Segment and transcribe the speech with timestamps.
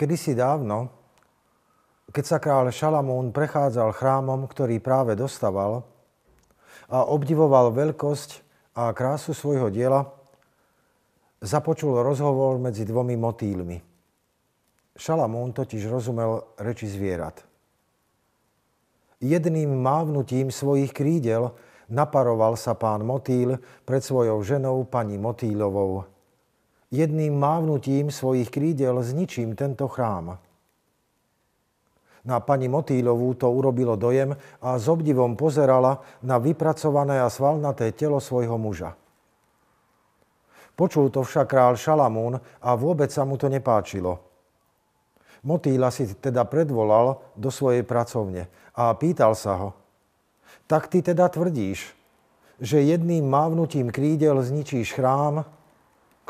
[0.00, 0.88] Kedysi dávno,
[2.08, 5.84] keď sa kráľ Šalamún prechádzal chrámom, ktorý práve dostaval
[6.88, 8.40] a obdivoval veľkosť
[8.80, 10.08] a krásu svojho diela,
[11.44, 13.76] započul rozhovor medzi dvomi motýlmi.
[14.96, 17.44] Šalamún totiž rozumel reči zvierat.
[19.20, 21.52] Jedným mávnutím svojich krídel
[21.92, 26.08] naparoval sa pán Motýl pred svojou ženou pani Motýlovou
[26.90, 30.38] jedným mávnutím svojich krídel zničím tento chrám.
[32.20, 38.20] Na pani Motýlovú to urobilo dojem a s obdivom pozerala na vypracované a svalnaté telo
[38.20, 38.92] svojho muža.
[40.76, 44.20] Počul to však král Šalamún a vôbec sa mu to nepáčilo.
[45.40, 49.68] Motýla si teda predvolal do svojej pracovne a pýtal sa ho,
[50.68, 51.96] tak ty teda tvrdíš,
[52.60, 55.48] že jedným mávnutím krídel zničíš chrám,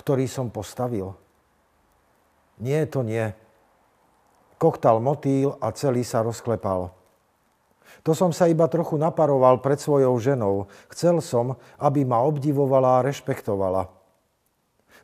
[0.01, 1.13] ktorý som postavil?
[2.57, 3.37] Nie, to nie.
[4.57, 6.93] Koktal motýl a celý sa rozklepal.
[8.05, 10.73] To som sa iba trochu naparoval pred svojou ženou.
[10.89, 13.93] Chcel som, aby ma obdivovala a rešpektovala.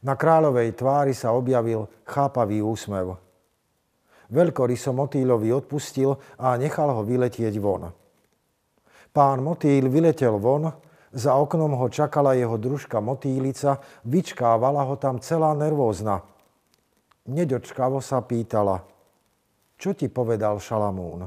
[0.00, 3.16] Na kráľovej tvári sa objavil chápavý úsmev.
[4.32, 7.92] Veľkoryso motýlovi odpustil a nechal ho vyletieť von.
[9.12, 10.68] Pán motýl vyletel von
[11.16, 16.20] za oknom ho čakala jeho družka motýlica, vyčkávala ho tam celá nervózna.
[17.26, 18.84] Nedočkavo sa pýtala,
[19.80, 21.24] čo ti povedal Šalamún?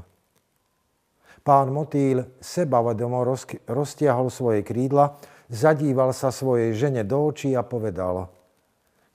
[1.41, 3.25] Pán motýl sebavedomo
[3.65, 5.17] roztiahol svoje krídla,
[5.49, 8.29] zadíval sa svojej žene do očí a povedal,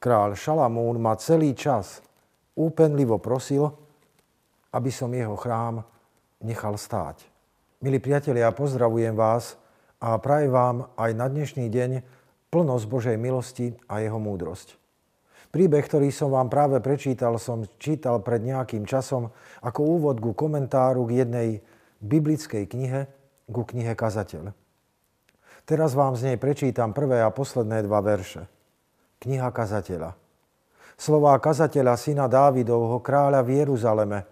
[0.03, 2.03] Kráľ Šalamún ma celý čas
[2.59, 3.73] úpenlivo prosil,
[4.75, 5.81] aby som jeho chrám
[6.45, 7.25] nechal stáť.
[7.81, 9.64] Milí priatelia, pozdravujem vás
[10.05, 12.05] a praje vám aj na dnešný deň
[12.53, 14.77] plnosť Božej milosti a jeho múdrosť.
[15.49, 19.33] Príbeh, ktorý som vám práve prečítal, som čítal pred nejakým časom
[19.65, 21.49] ako úvod ku komentáru k jednej
[22.05, 23.09] biblickej knihe,
[23.49, 24.53] ku knihe Kazateľ.
[25.65, 28.45] Teraz vám z nej prečítam prvé a posledné dva verše.
[29.25, 30.13] Kniha Kazateľa.
[31.01, 34.29] Slová kazateľa syna Dávidovho, kráľa v Jeruzaleme.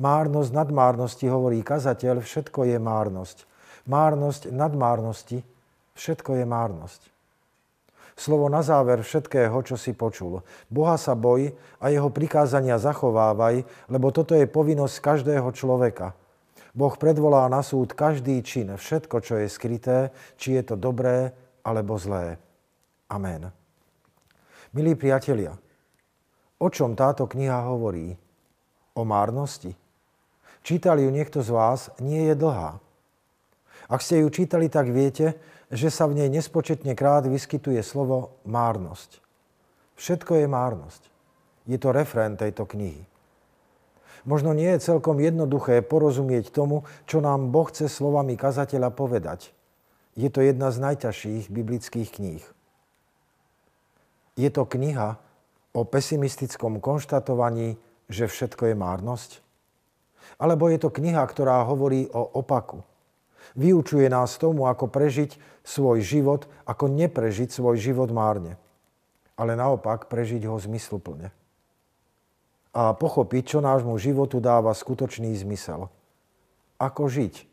[0.00, 3.38] Márnosť nadmárnosti hovorí kazateľ, všetko je márnosť
[3.88, 5.40] márnosť nadmárnosti,
[5.94, 7.00] všetko je márnosť.
[8.14, 10.46] Slovo na záver všetkého, čo si počul.
[10.70, 11.50] Boha sa boj
[11.82, 16.14] a jeho prikázania zachovávaj, lebo toto je povinnosť každého človeka.
[16.74, 19.98] Boh predvolá na súd každý čin, všetko, čo je skryté,
[20.38, 21.34] či je to dobré
[21.66, 22.38] alebo zlé.
[23.10, 23.50] Amen.
[24.74, 25.54] Milí priatelia,
[26.58, 28.14] o čom táto kniha hovorí?
[28.94, 29.74] O márnosti.
[30.62, 32.78] Čítal ju niekto z vás, nie je dlhá.
[33.88, 35.36] Ak ste ju čítali, tak viete,
[35.68, 39.20] že sa v nej nespočetne krát vyskytuje slovo márnosť.
[39.98, 41.02] Všetko je márnosť.
[41.64, 43.04] Je to refrén tejto knihy.
[44.24, 49.52] Možno nie je celkom jednoduché porozumieť tomu, čo nám Boh chce slovami kazateľa povedať.
[50.16, 52.44] Je to jedna z najťažších biblických kníh.
[54.40, 55.20] Je to kniha
[55.76, 57.76] o pesimistickom konštatovaní,
[58.08, 59.30] že všetko je márnosť?
[60.40, 62.80] Alebo je to kniha, ktorá hovorí o opaku,
[63.52, 68.56] Vyučuje nás tomu, ako prežiť svoj život, ako neprežiť svoj život márne.
[69.36, 71.30] Ale naopak prežiť ho zmysluplne.
[72.74, 75.92] A pochopiť, čo nášmu životu dáva skutočný zmysel.
[76.80, 77.46] Ako žiť.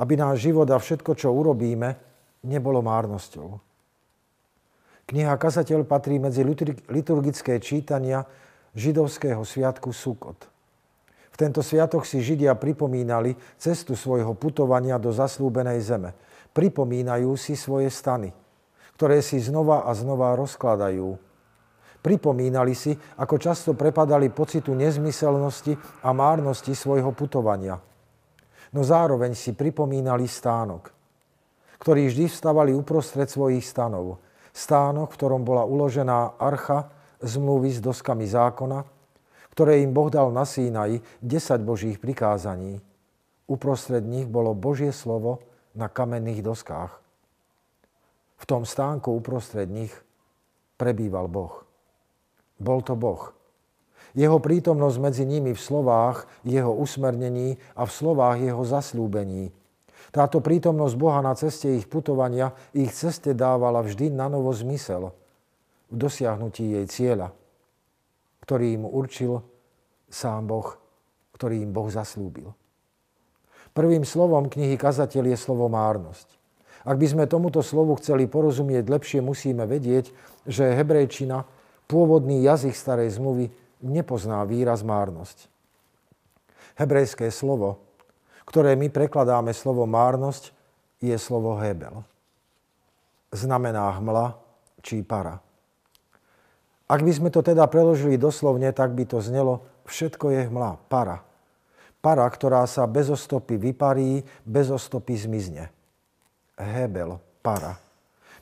[0.00, 1.94] Aby náš život a všetko, čo urobíme,
[2.42, 3.60] nebolo márnosťou.
[5.06, 6.46] Kniha Kazateľ patrí medzi
[6.86, 8.26] liturgické čítania
[8.74, 10.59] židovského sviatku Sukot
[11.40, 16.12] tento sviatok si Židia pripomínali cestu svojho putovania do zaslúbenej zeme.
[16.52, 18.28] Pripomínajú si svoje stany,
[19.00, 21.16] ktoré si znova a znova rozkladajú.
[22.04, 27.80] Pripomínali si, ako často prepadali pocitu nezmyselnosti a márnosti svojho putovania.
[28.76, 30.92] No zároveň si pripomínali stánok,
[31.80, 34.20] ktorí vždy vstavali uprostred svojich stanov.
[34.52, 36.92] Stánok, v ktorom bola uložená archa
[37.24, 38.99] zmluvy s doskami zákona,
[39.60, 42.80] ktoré im Boh dal na Sínaji, 10 Božích prikázaní.
[43.44, 45.44] Uprostred nich bolo Božie slovo
[45.76, 46.96] na kamenných doskách.
[48.40, 49.92] V tom stánku uprostred nich
[50.80, 51.60] prebýval Boh.
[52.56, 53.36] Bol to Boh.
[54.16, 59.52] Jeho prítomnosť medzi nimi v slovách jeho usmernení a v slovách jeho zaslúbení.
[60.08, 65.12] Táto prítomnosť Boha na ceste ich putovania ich ceste dávala vždy na novo zmysel
[65.92, 67.36] v dosiahnutí jej cieľa
[68.50, 69.46] ktorý im určil
[70.10, 70.76] sám Boh,
[71.38, 72.52] ktorý im Boh zaslúbil.
[73.70, 76.26] Prvým slovom knihy Kazateľ je slovo márnosť.
[76.82, 80.10] Ak by sme tomuto slovu chceli porozumieť lepšie, musíme vedieť,
[80.48, 81.46] že hebrejčina,
[81.86, 83.52] pôvodný jazyk starej zmluvy,
[83.84, 85.46] nepozná výraz márnosť.
[86.76, 87.84] Hebrejské slovo,
[88.48, 90.50] ktoré my prekladáme slovo márnosť,
[91.00, 92.04] je slovo hebel.
[93.30, 94.36] Znamená hmla
[94.82, 95.40] či para.
[96.90, 101.26] Ak by sme to teda preložili doslovne, tak by to znelo všetko je hmla, para.
[102.00, 105.68] Para, ktorá sa bez ostopy vyparí, bez ostopy zmizne.
[106.56, 107.76] Hebel, para.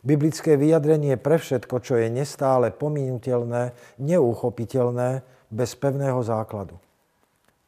[0.05, 6.77] Biblické vyjadrenie pre všetko, čo je nestále pominutelné, neuchopiteľné, bez pevného základu.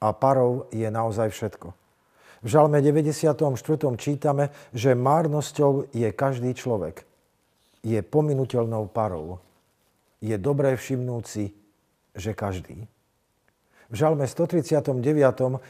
[0.04, 1.72] A parou je naozaj všetko.
[2.40, 3.40] V Žalme 94.
[4.00, 7.04] čítame, že márnosťou je každý človek.
[7.80, 9.40] Je pominutelnou parou
[10.20, 11.44] je dobré všimnúť si,
[12.12, 12.84] že každý.
[13.90, 14.94] V žalme 139.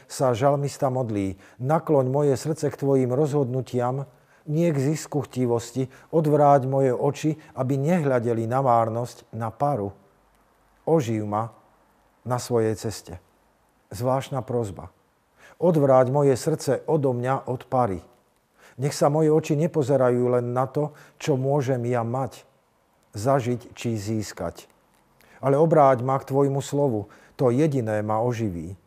[0.05, 4.05] sa žalmista modlí, nakloň moje srdce k tvojim rozhodnutiam,
[4.45, 9.89] nie k zisku chtivosti, odvráť moje oči, aby nehľadeli na márnosť, na paru.
[10.85, 11.49] Oživ ma
[12.21, 13.17] na svojej ceste.
[13.89, 14.93] Zvláštna prozba.
[15.57, 18.05] Odvráť moje srdce odo mňa od pary.
[18.77, 22.45] Nech sa moje oči nepozerajú len na to, čo môžem ja mať,
[23.17, 24.70] zažiť či získať.
[25.41, 28.77] Ale obráť ma k Tvojmu slovu, to jediné ma oživí.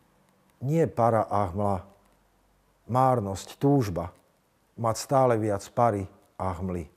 [0.63, 1.83] Nie para a hmla,
[2.87, 4.15] márnosť, túžba,
[4.79, 6.07] mať stále viac pary
[6.39, 6.87] a hmly.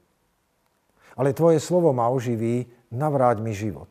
[1.19, 3.90] Ale Tvoje slovo ma oživí, navráť mi život.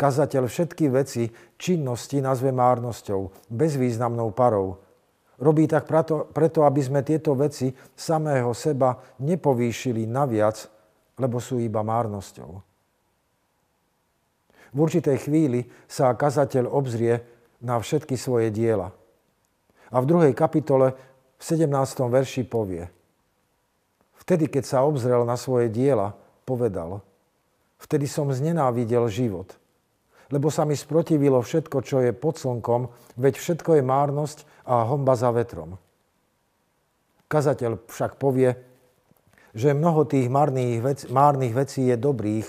[0.00, 1.28] Kazateľ všetky veci,
[1.60, 4.80] činnosti nazve márnosťou, bezvýznamnou parou.
[5.36, 10.56] Robí tak preto, preto, aby sme tieto veci samého seba nepovýšili naviac,
[11.20, 12.69] lebo sú iba márnosťou.
[14.70, 17.22] V určitej chvíli sa kazateľ obzrie
[17.60, 18.94] na všetky svoje diela.
[19.90, 20.94] A v druhej kapitole
[21.36, 21.66] v 17.
[22.06, 22.86] verši povie
[24.20, 26.14] Vtedy, keď sa obzrel na svoje diela,
[26.46, 27.02] povedal
[27.80, 29.56] Vtedy som znenávidel život,
[30.28, 34.38] lebo sa mi sprotivilo všetko, čo je pod slnkom, veď všetko je márnosť
[34.68, 35.80] a homba za vetrom.
[37.26, 38.54] Kazateľ však povie,
[39.56, 42.46] že mnoho tých márnych, vec, márnych vecí je dobrých,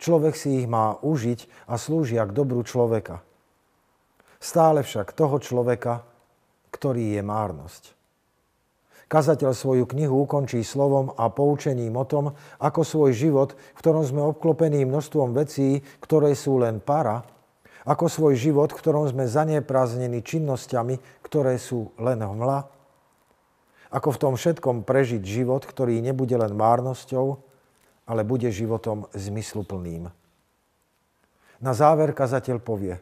[0.00, 3.20] človek si ich má užiť a slúžia k dobru človeka.
[4.40, 6.02] Stále však toho človeka,
[6.72, 7.84] ktorý je márnosť.
[9.10, 12.32] Kazateľ svoju knihu ukončí slovom a poučením o tom,
[12.62, 17.26] ako svoj život, v ktorom sme obklopení množstvom vecí, ktoré sú len para,
[17.82, 22.70] ako svoj život, v ktorom sme zanepráznení činnosťami, ktoré sú len hmla,
[23.90, 27.49] ako v tom všetkom prežiť život, ktorý nebude len márnosťou,
[28.10, 30.10] ale bude životom zmysluplným.
[31.62, 32.98] Na záver kazateľ povie,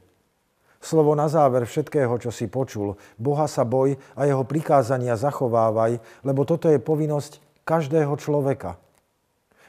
[0.85, 6.45] slovo na záver všetkého, čo si počul, Boha sa boj a jeho prikázania zachovávaj, lebo
[6.45, 8.77] toto je povinnosť každého človeka.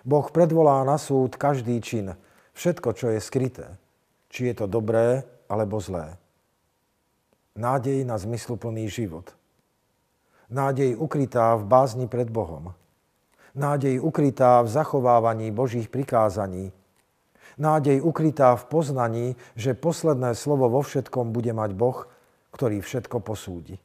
[0.04, 2.20] Boh predvolá na súd každý čin,
[2.52, 3.80] všetko, čo je skryté,
[4.28, 6.20] či je to dobré alebo zlé.
[7.56, 9.32] Nádej na zmysluplný život–
[10.50, 12.74] Nádej ukrytá v bázni pred Bohom.
[13.56, 16.74] Nádej ukrytá v zachovávaní Božích prikázaní.
[17.60, 22.08] Nádej ukrytá v poznaní, že posledné slovo vo všetkom bude mať Boh,
[22.56, 23.76] ktorý všetko posúdi.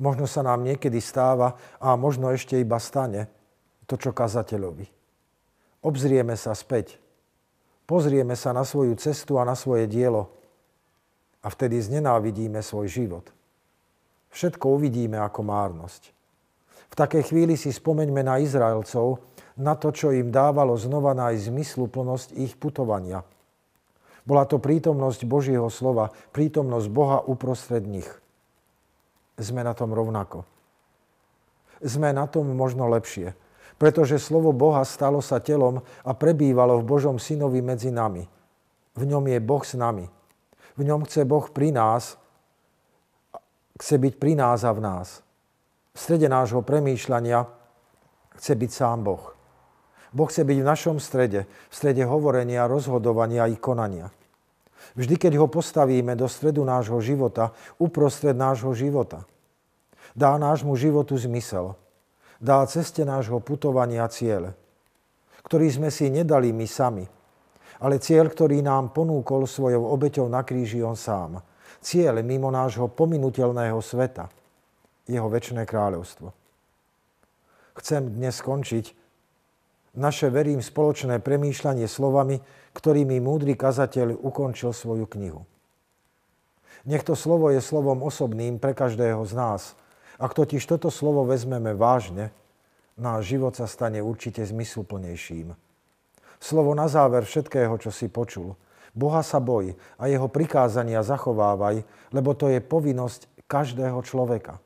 [0.00, 3.28] Možno sa nám niekedy stáva a možno ešte iba stane
[3.84, 4.86] to, čo kazateľovi.
[5.82, 6.96] Obzrieme sa späť.
[7.84, 10.30] Pozrieme sa na svoju cestu a na svoje dielo
[11.42, 13.26] a vtedy znenávidíme svoj život–
[14.32, 16.02] všetko uvidíme ako márnosť.
[16.92, 19.24] V takej chvíli si spomeňme na Izraelcov,
[19.56, 23.24] na to, čo im dávalo znova nájsť zmysluplnosť ich putovania.
[24.28, 28.08] Bola to prítomnosť Božieho slova, prítomnosť Boha uprostred nich.
[29.40, 30.44] Sme na tom rovnako.
[31.80, 33.34] Sme na tom možno lepšie,
[33.80, 38.28] pretože slovo Boha stalo sa telom a prebývalo v Božom synovi medzi nami.
[38.94, 40.06] V ňom je Boh s nami.
[40.76, 42.20] V ňom chce Boh pri nás
[43.82, 45.26] chce byť pri nás a v nás.
[45.92, 47.44] V strede nášho premýšľania
[48.40, 49.24] chce byť sám Boh.
[50.12, 54.12] Boh chce byť v našom strede, v strede hovorenia, rozhodovania i konania.
[54.96, 59.24] Vždy, keď ho postavíme do stredu nášho života, uprostred nášho života,
[60.12, 61.78] dá nášmu životu zmysel,
[62.42, 64.52] dá ceste nášho putovania ciele,
[65.46, 67.06] ktorý sme si nedali my sami,
[67.80, 71.38] ale cieľ, ktorý nám ponúkol svojou obeťou na kríži on sám–
[71.82, 74.30] cieľ mimo nášho pominutelného sveta,
[75.06, 76.30] jeho väčšné kráľovstvo.
[77.78, 78.94] Chcem dnes skončiť
[79.96, 82.40] naše, verím, spoločné premýšľanie slovami,
[82.76, 85.42] ktorými múdry kazateľ ukončil svoju knihu.
[86.88, 89.62] Nech to slovo je slovom osobným pre každého z nás.
[90.18, 92.34] Ak totiž toto slovo vezmeme vážne,
[92.98, 95.54] náš život sa stane určite zmysluplnejším.
[96.42, 98.54] Slovo na záver všetkého, čo si počul–
[98.92, 101.80] Boha sa boj a jeho prikázania zachovávaj,
[102.12, 104.60] lebo to je povinnosť každého človeka.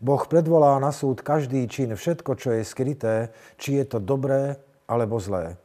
[0.00, 3.14] Boh predvolá na súd každý čin, všetko, čo je skryté,
[3.56, 5.56] či je to dobré alebo zlé.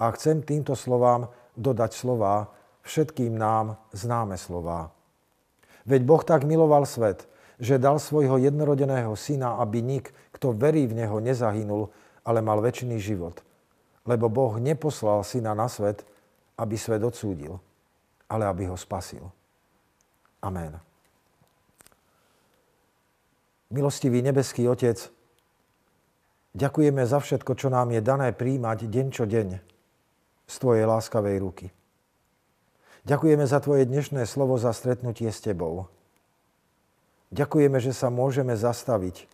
[0.00, 2.54] A chcem týmto slovám dodať slova,
[2.86, 4.94] všetkým nám známe slova.
[5.84, 11.04] Veď Boh tak miloval svet, že dal svojho jednorodeného syna, aby nik, kto verí v
[11.04, 11.90] Neho, nezahynul,
[12.22, 13.42] ale mal väčší život.
[14.06, 16.06] Lebo Boh neposlal syna na svet,
[16.56, 17.58] aby svet odsúdil,
[18.30, 19.26] ale aby ho spasil.
[20.40, 20.87] Amen.
[23.68, 24.96] Milostivý nebeský Otec,
[26.56, 29.60] ďakujeme za všetko, čo nám je dané príjmať deň čo deň
[30.48, 31.68] z Tvojej láskavej ruky.
[33.04, 35.84] Ďakujeme za Tvoje dnešné slovo, za stretnutie s Tebou.
[37.28, 39.28] Ďakujeme, že sa môžeme zastaviť,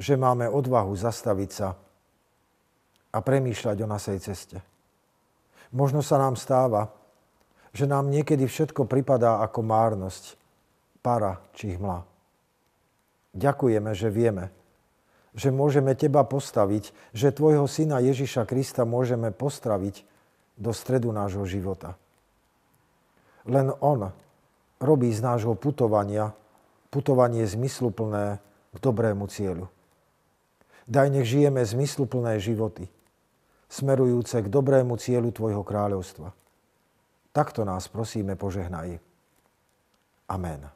[0.00, 1.76] že máme odvahu zastaviť sa
[3.12, 4.64] a premýšľať o nasej ceste.
[5.68, 6.96] Možno sa nám stáva,
[7.76, 10.40] že nám niekedy všetko pripadá ako márnosť,
[11.04, 12.15] para či hmla.
[13.36, 14.48] Ďakujeme, že vieme,
[15.36, 20.08] že môžeme Teba postaviť, že Tvojho Syna Ježiša Krista môžeme postaviť
[20.56, 22.00] do stredu nášho života.
[23.44, 24.08] Len On
[24.80, 26.32] robí z nášho putovania
[26.96, 28.40] putovanie zmysluplné
[28.72, 29.68] k dobrému cieľu.
[30.88, 32.88] Daj nech žijeme zmysluplné životy,
[33.68, 36.32] smerujúce k dobrému cieľu Tvojho kráľovstva.
[37.36, 38.96] Takto nás prosíme požehnaj.
[40.32, 40.75] Amen.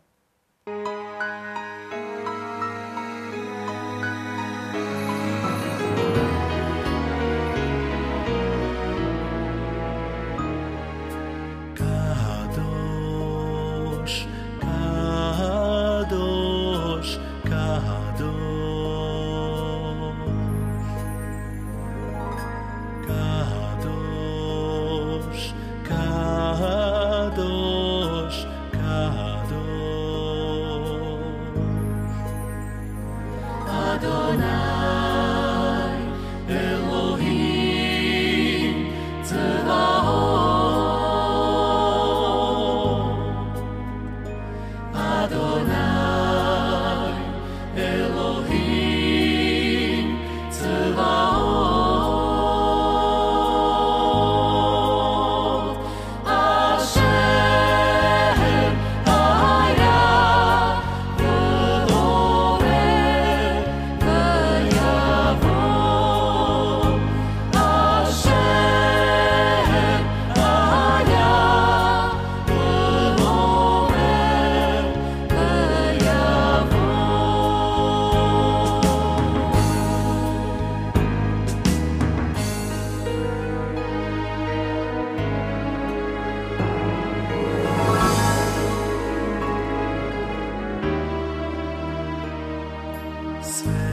[93.50, 93.89] Christmas.